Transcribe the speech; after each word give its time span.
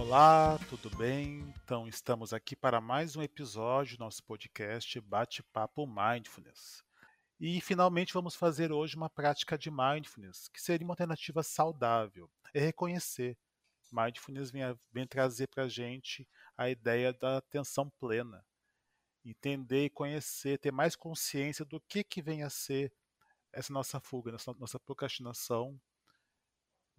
Olá, 0.00 0.58
tudo 0.70 0.88
bem? 0.96 1.52
Então, 1.62 1.86
estamos 1.86 2.32
aqui 2.32 2.56
para 2.56 2.80
mais 2.80 3.16
um 3.16 3.22
episódio 3.22 3.98
do 3.98 4.00
nosso 4.00 4.24
podcast 4.24 4.98
Bate-Papo 4.98 5.86
Mindfulness. 5.86 6.82
E 7.38 7.60
finalmente 7.60 8.14
vamos 8.14 8.34
fazer 8.34 8.72
hoje 8.72 8.96
uma 8.96 9.10
prática 9.10 9.58
de 9.58 9.70
mindfulness, 9.70 10.48
que 10.48 10.60
seria 10.60 10.86
uma 10.86 10.94
alternativa 10.94 11.42
saudável. 11.42 12.30
É 12.54 12.60
reconhecer. 12.60 13.36
Mindfulness 13.92 14.50
vem, 14.50 14.62
vem 14.90 15.06
trazer 15.06 15.46
para 15.48 15.64
a 15.64 15.68
gente 15.68 16.26
a 16.56 16.70
ideia 16.70 17.12
da 17.12 17.36
atenção 17.36 17.92
plena. 18.00 18.42
Entender 19.22 19.84
e 19.84 19.90
conhecer, 19.90 20.58
ter 20.58 20.72
mais 20.72 20.96
consciência 20.96 21.62
do 21.62 21.78
que, 21.78 22.02
que 22.02 22.22
vem 22.22 22.42
a 22.42 22.48
ser 22.48 22.90
essa 23.52 23.70
nossa 23.70 24.00
fuga, 24.00 24.32
nossa, 24.32 24.54
nossa 24.54 24.80
procrastinação, 24.80 25.78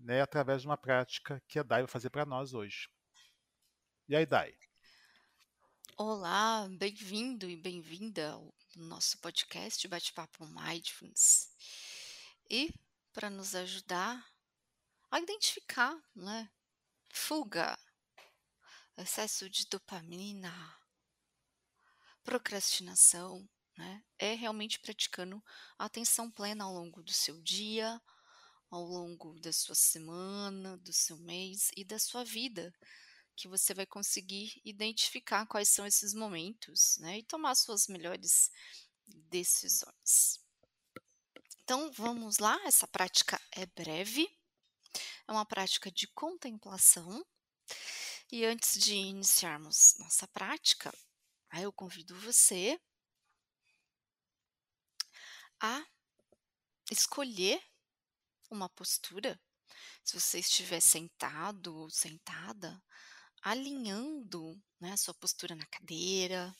né, 0.04 0.22
através 0.22 0.62
de 0.62 0.68
uma 0.68 0.78
prática 0.78 1.42
que 1.48 1.60
a 1.60 1.64
Dai 1.64 1.82
vai 1.82 1.88
fazer 1.88 2.10
para 2.10 2.26
nós 2.26 2.54
hoje. 2.54 2.90
E 4.08 4.16
aí, 4.16 4.26
Dai? 4.26 4.54
Olá, 5.96 6.68
bem-vindo 6.78 7.50
e 7.50 7.56
bem-vinda 7.56 8.32
ao 8.32 8.54
nosso 8.76 9.20
podcast 9.20 9.88
Bate-Papo 9.88 10.46
Mindfulness. 10.48 11.54
E 12.50 12.74
para 13.14 13.30
nos 13.30 13.54
ajudar 13.54 14.26
a 15.12 15.20
identificar, 15.20 15.96
né, 16.16 16.50
fuga, 17.10 17.78
excesso 18.98 19.50
de 19.50 19.68
dopamina, 19.68 20.52
procrastinação, 22.24 23.48
né, 23.78 24.04
é 24.18 24.34
realmente 24.34 24.80
praticando 24.80 25.44
a 25.78 25.86
atenção 25.86 26.32
plena 26.32 26.64
ao 26.64 26.74
longo 26.74 27.04
do 27.04 27.14
seu 27.14 27.40
dia, 27.42 28.02
ao 28.72 28.84
longo 28.84 29.38
da 29.42 29.52
sua 29.52 29.76
semana, 29.76 30.78
do 30.78 30.94
seu 30.94 31.18
mês 31.18 31.70
e 31.76 31.84
da 31.84 32.00
sua 32.00 32.24
vida, 32.24 32.74
que 33.36 33.48
você 33.48 33.74
vai 33.74 33.86
conseguir 33.86 34.62
identificar 34.64 35.46
quais 35.46 35.68
são 35.68 35.86
esses 35.86 36.14
momentos, 36.14 36.98
né, 37.00 37.20
e 37.20 37.24
tomar 37.24 37.54
suas 37.56 37.88
melhores 37.88 38.50
decisões. 39.06 40.40
Então, 41.64 41.92
vamos 41.92 42.38
lá, 42.38 42.60
essa 42.66 42.88
prática 42.88 43.40
é 43.52 43.66
breve, 43.66 44.28
é 45.28 45.32
uma 45.32 45.46
prática 45.46 45.92
de 45.92 46.08
contemplação. 46.08 47.26
E 48.32 48.46
antes 48.46 48.80
de 48.80 48.94
iniciarmos 48.94 49.96
nossa 50.00 50.28
prática, 50.30 50.94
eu 51.60 51.72
convido 51.74 52.18
você 52.20 52.80
a 55.60 55.86
escolher 56.90 57.62
uma 58.54 58.70
postura, 58.70 59.40
se 60.04 60.20
você 60.20 60.40
estiver 60.40 60.82
sentado 60.82 61.76
ou 61.76 61.90
sentada, 61.90 62.82
alinhando 63.42 64.62
né, 64.80 64.96
sua 64.96 65.14
postura 65.14 65.56
na 65.56 65.66
cadeira. 65.66 66.56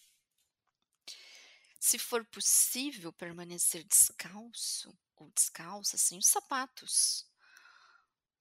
Se 1.80 1.98
for 1.98 2.26
possível 2.28 3.12
permanecer 3.14 3.84
descalço 3.84 4.98
ou 5.16 5.32
descalça, 5.32 5.98
sem 5.98 6.18
os 6.18 6.28
sapatos. 6.28 7.28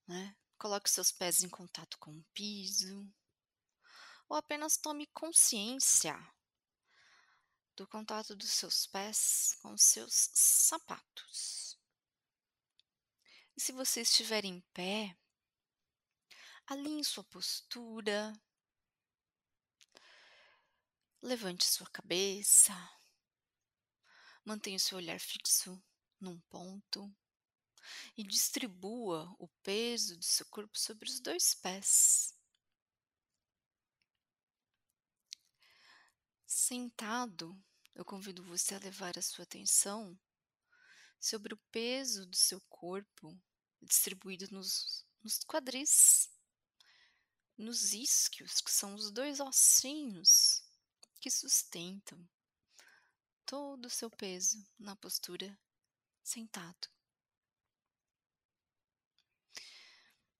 Né? 0.07 0.35
Coloque 0.57 0.89
seus 0.89 1.11
pés 1.11 1.43
em 1.43 1.49
contato 1.49 1.97
com 1.99 2.11
o 2.11 2.25
piso. 2.33 3.07
Ou 4.29 4.37
apenas 4.37 4.77
tome 4.77 5.07
consciência 5.07 6.15
do 7.75 7.87
contato 7.87 8.35
dos 8.35 8.51
seus 8.51 8.85
pés 8.85 9.57
com 9.61 9.73
os 9.73 9.81
seus 9.81 10.29
sapatos. 10.33 11.50
E 13.55 13.61
se 13.61 13.71
você 13.71 14.01
estiver 14.01 14.45
em 14.45 14.61
pé, 14.73 15.15
alinhe 16.67 17.03
sua 17.03 17.23
postura, 17.23 18.33
levante 21.21 21.65
sua 21.65 21.89
cabeça, 21.89 22.73
mantenha 24.43 24.77
o 24.77 24.79
seu 24.79 24.97
olhar 24.97 25.19
fixo 25.19 25.81
num 26.19 26.39
ponto. 26.41 27.13
E 28.15 28.23
distribua 28.23 29.35
o 29.39 29.47
peso 29.63 30.15
do 30.15 30.23
seu 30.23 30.45
corpo 30.45 30.77
sobre 30.77 31.09
os 31.09 31.19
dois 31.19 31.55
pés. 31.55 32.37
Sentado, 36.45 37.59
eu 37.95 38.05
convido 38.05 38.43
você 38.43 38.75
a 38.75 38.79
levar 38.79 39.17
a 39.17 39.21
sua 39.21 39.43
atenção 39.43 40.17
sobre 41.21 41.53
o 41.53 41.57
peso 41.71 42.25
do 42.25 42.35
seu 42.35 42.59
corpo 42.61 43.39
distribuído 43.79 44.47
nos, 44.51 45.05
nos 45.23 45.37
quadris, 45.43 46.29
nos 47.55 47.93
isquios, 47.93 48.59
que 48.59 48.71
são 48.71 48.95
os 48.95 49.11
dois 49.11 49.39
ossinhos 49.39 50.63
que 51.19 51.29
sustentam 51.29 52.27
todo 53.45 53.85
o 53.85 53.89
seu 53.89 54.09
peso 54.09 54.67
na 54.79 54.95
postura 54.95 55.55
sentado. 56.23 56.89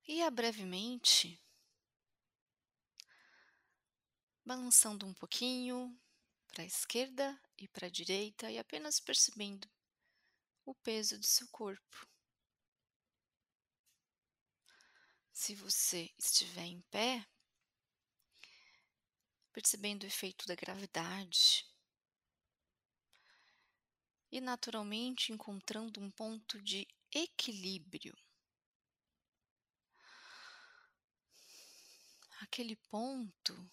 E 0.07 0.27
brevemente, 0.31 1.39
balançando 4.43 5.05
um 5.05 5.13
pouquinho 5.13 5.95
para 6.47 6.63
a 6.63 6.65
esquerda 6.65 7.39
e 7.57 7.67
para 7.67 7.85
a 7.85 7.89
direita 7.89 8.51
e 8.51 8.57
apenas 8.57 8.99
percebendo 8.99 9.69
o 10.65 10.75
peso 10.75 11.17
do 11.17 11.25
seu 11.25 11.47
corpo. 11.49 12.07
Se 15.33 15.55
você 15.55 16.09
estiver 16.17 16.65
em 16.65 16.81
pé, 16.91 17.25
percebendo 19.51 20.03
o 20.03 20.07
efeito 20.07 20.45
da 20.45 20.55
gravidade 20.55 21.65
e 24.31 24.39
naturalmente 24.39 25.33
encontrando 25.33 25.99
um 25.99 26.09
ponto 26.09 26.61
de 26.61 26.87
equilíbrio. 27.11 28.15
Aquele 32.39 32.75
ponto 32.89 33.69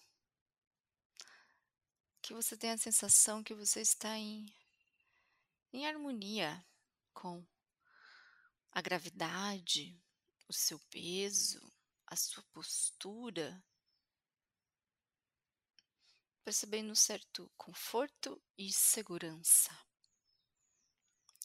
que 2.21 2.33
você 2.33 2.57
tem 2.57 2.71
a 2.71 2.77
sensação 2.77 3.43
que 3.43 3.55
você 3.55 3.81
está 3.81 4.15
em, 4.17 4.45
em 5.73 5.87
harmonia 5.87 6.63
com 7.19 7.45
a 8.71 8.81
gravidade, 8.81 10.01
o 10.47 10.53
seu 10.53 10.79
peso, 10.89 11.59
a 12.07 12.15
sua 12.15 12.41
postura, 12.53 13.61
percebendo 16.45 16.91
um 16.91 16.95
certo 16.95 17.51
conforto 17.57 18.41
e 18.57 18.71
segurança, 18.71 19.77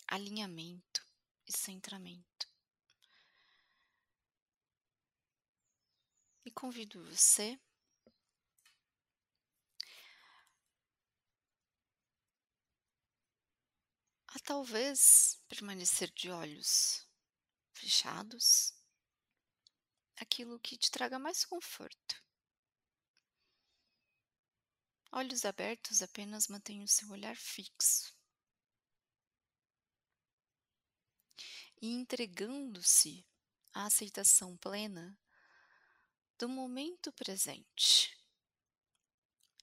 alinhamento 0.06 1.04
e 1.44 1.50
centramento. 1.50 2.48
E 6.44 6.52
convido 6.52 7.04
você 7.04 7.58
talvez 14.44 15.40
permanecer 15.48 16.10
de 16.12 16.30
olhos 16.30 17.08
fechados, 17.72 18.74
aquilo 20.16 20.60
que 20.60 20.76
te 20.76 20.90
traga 20.90 21.18
mais 21.18 21.44
conforto. 21.44 22.22
Olhos 25.10 25.44
abertos 25.44 26.02
apenas 26.02 26.48
mantenha 26.48 26.84
o 26.84 26.88
seu 26.88 27.08
olhar 27.10 27.36
fixo. 27.36 28.14
E 31.80 31.92
entregando-se 31.94 33.26
à 33.72 33.86
aceitação 33.86 34.56
plena 34.58 35.18
do 36.38 36.48
momento 36.48 37.12
presente, 37.12 38.18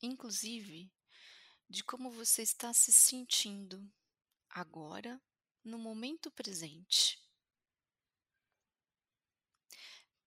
inclusive 0.01 0.92
de 1.69 1.84
como 1.84 2.10
você 2.12 2.42
está 2.42 2.74
se 2.74 2.92
sentindo 2.92 3.92
agora, 4.51 5.21
no 5.63 5.77
momento 5.77 6.30
presente, 6.31 7.18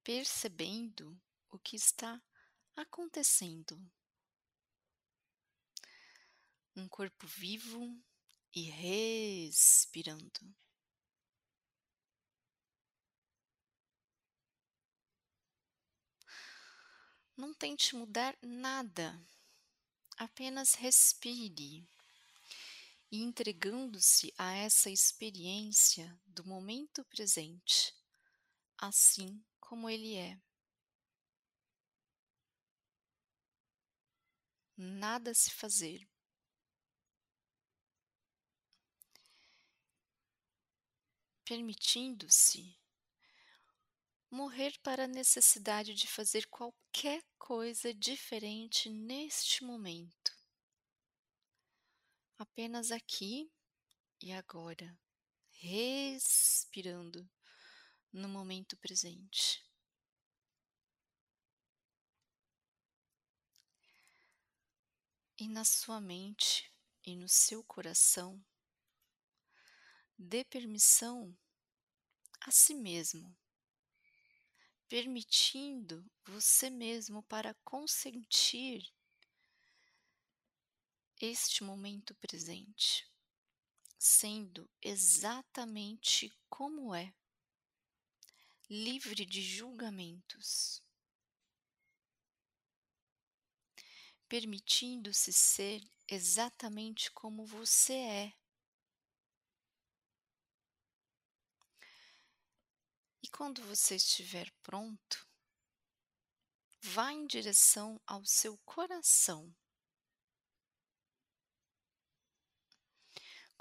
percebendo 0.02 1.20
o 1.50 1.58
que 1.58 1.76
está 1.76 2.22
acontecendo. 2.74 3.78
Um 6.74 6.88
corpo 6.88 7.26
vivo 7.26 8.02
e 8.54 8.62
respirando. 8.62 10.54
Não 17.36 17.52
tente 17.52 17.96
mudar 17.96 18.36
nada, 18.40 19.20
apenas 20.16 20.74
respire 20.74 21.86
e 23.14 23.22
entregando-se 23.22 24.34
a 24.36 24.54
essa 24.54 24.90
experiência 24.90 26.20
do 26.26 26.44
momento 26.44 27.04
presente, 27.04 27.94
assim 28.76 29.40
como 29.60 29.88
ele 29.88 30.16
é. 30.16 30.36
nada 34.76 35.32
se 35.32 35.52
fazer. 35.52 36.04
Permitindo-se 41.44 42.76
morrer 44.28 44.76
para 44.82 45.04
a 45.04 45.06
necessidade 45.06 45.94
de 45.94 46.08
fazer 46.08 46.48
qualquer 46.48 47.22
coisa 47.38 47.94
diferente 47.94 48.90
neste 48.90 49.62
momento. 49.62 50.23
Apenas 52.38 52.90
aqui 52.90 53.50
e 54.20 54.32
agora, 54.32 54.98
respirando 55.50 57.28
no 58.12 58.28
momento 58.28 58.76
presente. 58.76 59.64
E 65.38 65.48
na 65.48 65.64
sua 65.64 66.00
mente 66.00 66.70
e 67.04 67.16
no 67.16 67.28
seu 67.28 67.62
coração, 67.64 68.44
dê 70.18 70.44
permissão 70.44 71.36
a 72.40 72.50
si 72.50 72.74
mesmo 72.74 73.36
permitindo 74.88 76.04
você 76.24 76.70
mesmo 76.70 77.22
para 77.24 77.54
consentir 77.64 78.92
este 81.20 81.62
momento 81.62 82.14
presente, 82.16 83.08
sendo 83.98 84.70
exatamente 84.82 86.32
como 86.48 86.94
é, 86.94 87.14
livre 88.68 89.24
de 89.24 89.42
julgamentos, 89.42 90.82
permitindo-se 94.28 95.32
ser 95.32 95.82
exatamente 96.08 97.10
como 97.12 97.46
você 97.46 97.94
é. 97.94 98.34
E 103.22 103.28
quando 103.28 103.62
você 103.62 103.96
estiver 103.96 104.50
pronto, 104.62 105.26
vá 106.80 107.12
em 107.12 107.26
direção 107.26 108.00
ao 108.06 108.24
seu 108.24 108.58
coração. 108.58 109.54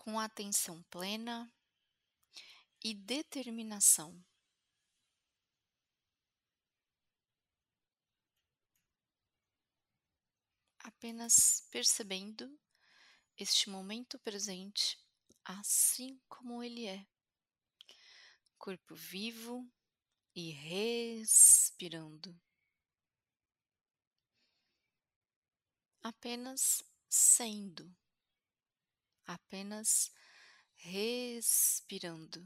Com 0.04 0.20
atenção 0.20 0.84
plena 0.92 1.50
e 2.84 2.94
determinação. 2.94 4.22
Apenas 10.80 11.66
percebendo 11.72 12.60
este 13.38 13.70
momento 13.70 14.20
presente 14.20 15.00
assim 15.46 16.20
como 16.28 16.62
ele 16.62 16.86
é 16.86 17.08
corpo 18.58 18.94
vivo 18.96 19.66
e 20.36 20.52
respirando. 20.52 22.38
Apenas 26.02 26.84
sendo, 27.08 27.90
apenas 29.26 30.12
respirando, 30.76 32.46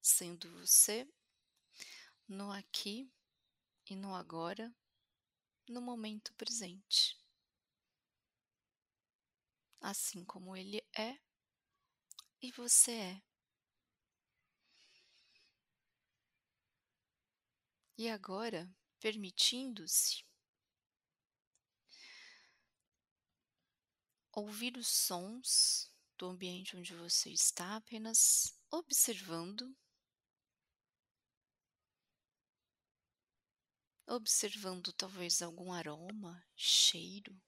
sendo 0.00 0.50
você 0.58 1.06
no 2.28 2.50
aqui 2.52 3.10
e 3.86 3.96
no 3.96 4.14
agora, 4.14 4.74
no 5.68 5.80
momento 5.80 6.32
presente. 6.34 7.18
Assim 9.80 10.24
como 10.24 10.56
ele 10.56 10.82
é 10.96 11.18
e 12.42 12.50
você 12.52 12.92
é. 12.92 13.22
E 17.96 18.08
agora, 18.08 18.70
permitindo-se 19.00 20.27
ouvir 24.38 24.76
os 24.76 24.88
sons 24.88 25.92
do 26.16 26.26
ambiente 26.26 26.76
onde 26.76 26.94
você 26.94 27.30
está, 27.30 27.76
apenas 27.76 28.58
observando, 28.70 29.76
observando 34.06 34.92
talvez 34.92 35.42
algum 35.42 35.72
aroma, 35.72 36.44
cheiro. 36.56 37.40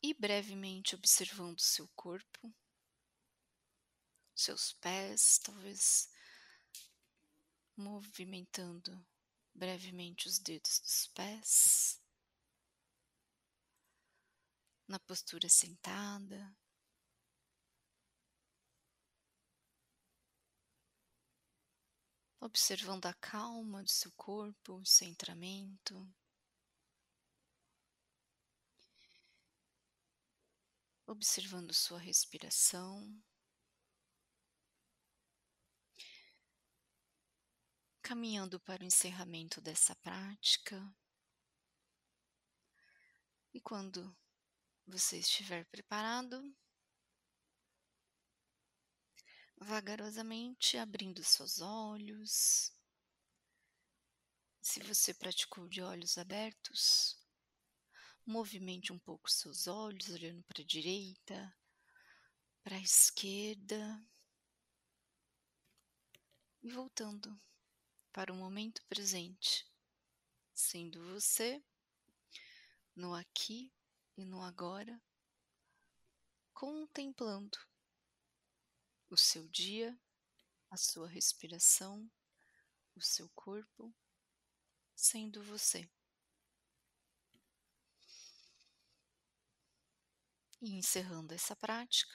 E 0.00 0.14
brevemente 0.14 0.94
observando 0.94 1.60
seu 1.60 1.88
corpo 1.88 2.54
seus 4.38 4.72
pés, 4.74 5.38
talvez 5.38 6.08
movimentando 7.76 9.04
brevemente 9.52 10.28
os 10.28 10.38
dedos 10.38 10.78
dos 10.78 11.08
pés, 11.08 12.00
na 14.88 14.98
postura 14.98 15.48
sentada. 15.48 16.56
Observando 22.40 23.06
a 23.06 23.14
calma 23.14 23.82
do 23.82 23.90
seu 23.90 24.10
corpo, 24.12 24.74
o 24.74 24.86
centramento. 24.86 26.12
Observando 31.06 31.72
sua 31.74 31.98
respiração. 31.98 33.22
caminhando 38.08 38.58
para 38.58 38.82
o 38.82 38.86
encerramento 38.86 39.60
dessa 39.60 39.94
prática. 39.96 40.82
E 43.52 43.60
quando 43.60 44.16
você 44.88 45.18
estiver 45.18 45.66
preparado, 45.66 46.42
vagarosamente 49.58 50.78
abrindo 50.78 51.22
seus 51.22 51.60
olhos. 51.60 52.72
Se 54.62 54.80
você 54.80 55.12
praticou 55.12 55.68
de 55.68 55.82
olhos 55.82 56.16
abertos, 56.16 57.18
movimente 58.24 58.92
um 58.92 58.98
pouco 58.98 59.30
seus 59.30 59.66
olhos, 59.66 60.08
olhando 60.08 60.42
para 60.44 60.62
a 60.62 60.66
direita, 60.66 61.56
para 62.62 62.76
a 62.76 62.80
esquerda 62.80 64.02
e 66.62 66.70
voltando 66.70 67.38
para 68.10 68.32
o 68.32 68.36
momento 68.36 68.82
presente, 68.86 69.70
sendo 70.54 71.02
você 71.12 71.62
no 72.96 73.14
aqui 73.14 73.70
e 74.18 74.24
no 74.24 74.42
agora, 74.42 75.00
contemplando 76.52 77.56
o 79.08 79.16
seu 79.16 79.46
dia, 79.46 79.96
a 80.68 80.76
sua 80.76 81.08
respiração, 81.08 82.10
o 82.96 83.00
seu 83.00 83.28
corpo, 83.28 83.94
sendo 84.92 85.40
você. 85.44 85.88
E 90.60 90.74
encerrando 90.74 91.32
essa 91.32 91.54
prática, 91.54 92.12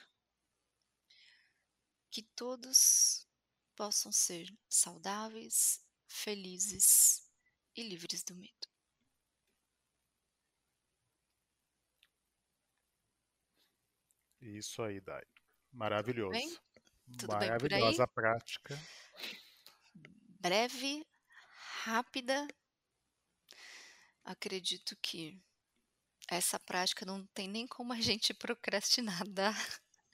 que 2.10 2.22
todos 2.22 3.26
possam 3.74 4.12
ser 4.12 4.54
saudáveis 4.68 5.82
felizes 6.06 7.26
e 7.74 7.82
livres 7.82 8.22
do 8.22 8.34
medo. 8.34 8.73
Isso 14.44 14.82
aí, 14.82 15.00
Dai. 15.00 15.24
Maravilhoso. 15.72 16.32
Bem? 16.32 16.56
Tudo 17.18 17.32
Maravilhosa 17.32 18.06
prática. 18.06 18.78
Breve, 20.40 21.06
rápida. 21.82 22.46
Acredito 24.24 24.96
que 25.00 25.38
essa 26.28 26.58
prática 26.58 27.04
não 27.06 27.26
tem 27.28 27.48
nem 27.48 27.66
como 27.66 27.92
a 27.92 28.00
gente 28.00 28.32
procrastinar, 28.34 29.26
tá? 29.28 29.54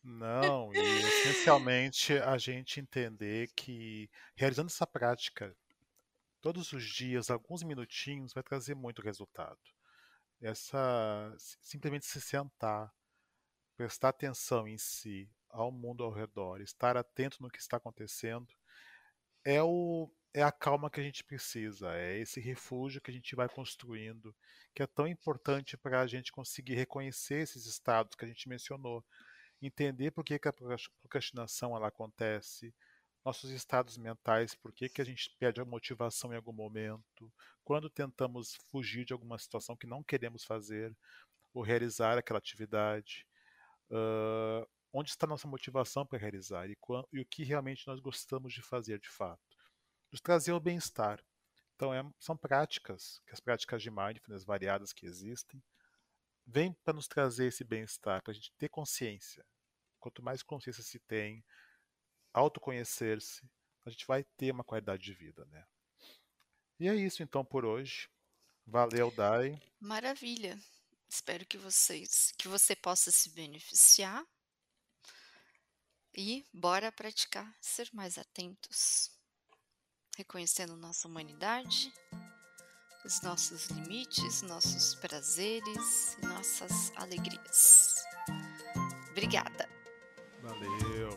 Não, 0.02 0.72
e 0.72 0.78
essencialmente 0.78 2.14
a 2.14 2.38
gente 2.38 2.80
entender 2.80 3.50
que 3.54 4.08
realizando 4.34 4.68
essa 4.68 4.86
prática 4.86 5.54
todos 6.40 6.72
os 6.72 6.84
dias, 6.84 7.30
alguns 7.30 7.62
minutinhos, 7.62 8.32
vai 8.32 8.42
trazer 8.42 8.74
muito 8.74 9.02
resultado. 9.02 9.60
Essa 10.40 11.34
simplesmente 11.60 12.06
se 12.06 12.20
sentar, 12.20 12.90
prestar 13.80 14.10
atenção 14.10 14.68
em 14.68 14.76
si, 14.76 15.26
ao 15.48 15.72
mundo 15.72 16.04
ao 16.04 16.12
redor, 16.12 16.60
estar 16.60 16.98
atento 16.98 17.42
no 17.42 17.48
que 17.48 17.58
está 17.58 17.78
acontecendo, 17.78 18.46
é 19.42 19.62
o 19.62 20.12
é 20.34 20.42
a 20.42 20.52
calma 20.52 20.90
que 20.90 21.00
a 21.00 21.02
gente 21.02 21.24
precisa, 21.24 21.96
é 21.96 22.18
esse 22.18 22.40
refúgio 22.40 23.00
que 23.00 23.10
a 23.10 23.14
gente 23.14 23.34
vai 23.34 23.48
construindo, 23.48 24.36
que 24.74 24.82
é 24.82 24.86
tão 24.86 25.08
importante 25.08 25.78
para 25.78 26.02
a 26.02 26.06
gente 26.06 26.30
conseguir 26.30 26.74
reconhecer 26.74 27.36
esses 27.36 27.64
estados 27.64 28.14
que 28.14 28.24
a 28.26 28.28
gente 28.28 28.50
mencionou, 28.50 29.02
entender 29.62 30.10
por 30.10 30.24
que, 30.24 30.38
que 30.38 30.46
a 30.46 30.52
procrastinação 30.52 31.74
ela 31.74 31.88
acontece, 31.88 32.74
nossos 33.24 33.50
estados 33.50 33.96
mentais, 33.96 34.54
por 34.54 34.74
que, 34.74 34.90
que 34.90 35.00
a 35.00 35.06
gente 35.06 35.34
perde 35.38 35.62
a 35.62 35.64
motivação 35.64 36.34
em 36.34 36.36
algum 36.36 36.52
momento, 36.52 37.32
quando 37.64 37.88
tentamos 37.88 38.56
fugir 38.70 39.06
de 39.06 39.14
alguma 39.14 39.38
situação 39.38 39.74
que 39.74 39.86
não 39.86 40.02
queremos 40.02 40.44
fazer, 40.44 40.94
ou 41.52 41.62
realizar 41.62 42.18
aquela 42.18 42.38
atividade, 42.38 43.26
uh, 43.90 44.66
onde 44.92 45.10
está 45.10 45.26
nossa 45.26 45.46
motivação 45.46 46.06
para 46.06 46.18
realizar 46.18 46.68
e, 46.68 46.76
e, 47.12 47.20
o 47.20 47.26
que 47.26 47.44
realmente 47.44 47.86
nós 47.86 48.00
gostamos 48.00 48.52
de 48.52 48.62
fazer 48.62 48.98
de 48.98 49.08
fato. 49.08 49.40
Nos 50.10 50.20
trazer 50.20 50.52
o 50.52 50.60
bem-estar. 50.60 51.22
Então, 51.76 51.94
é, 51.94 52.02
são 52.18 52.36
práticas, 52.36 53.20
que 53.26 53.32
as 53.32 53.40
práticas 53.40 53.82
de 53.82 53.90
mindfulness 53.90 54.44
variadas 54.44 54.92
que 54.92 55.06
existem, 55.06 55.62
vêm 56.46 56.72
para 56.84 56.94
nos 56.94 57.06
trazer 57.06 57.46
esse 57.46 57.64
bem-estar, 57.64 58.22
para 58.22 58.32
a 58.32 58.34
gente 58.34 58.52
ter 58.58 58.68
consciência. 58.68 59.44
Quanto 59.98 60.22
mais 60.22 60.42
consciência 60.42 60.82
se 60.82 60.98
tem, 60.98 61.44
autoconhecer-se, 62.32 63.48
a 63.84 63.90
gente 63.90 64.06
vai 64.06 64.24
ter 64.36 64.52
uma 64.52 64.64
qualidade 64.64 65.02
de 65.02 65.14
vida, 65.14 65.44
né? 65.46 65.64
E 66.78 66.88
é 66.88 66.94
isso 66.94 67.22
então 67.22 67.44
por 67.44 67.64
hoje. 67.64 68.08
Valeu, 68.66 69.10
Dai. 69.10 69.60
Maravilha. 69.80 70.58
Espero 71.10 71.44
que 71.44 71.58
vocês, 71.58 72.32
que 72.38 72.46
você 72.46 72.76
possa 72.76 73.10
se 73.10 73.30
beneficiar. 73.30 74.24
E 76.14 76.46
bora 76.52 76.92
praticar 76.92 77.52
ser 77.60 77.88
mais 77.92 78.18
atentos, 78.18 79.10
reconhecendo 80.16 80.76
nossa 80.76 81.06
humanidade, 81.06 81.92
os 83.04 83.20
nossos 83.22 83.66
limites, 83.66 84.42
nossos 84.42 84.94
prazeres 84.96 86.14
e 86.14 86.26
nossas 86.26 86.92
alegrias. 86.96 88.04
Obrigada. 89.10 89.68
Valeu. 90.42 91.10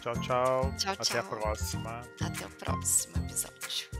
Tchau, 0.00 0.14
tchau. 0.20 0.76
Tchau, 0.76 0.92
Até 0.94 1.18
a 1.18 1.22
próxima. 1.22 2.00
Até 2.20 2.46
o 2.46 2.50
próximo 2.50 3.16
episódio. 3.24 3.99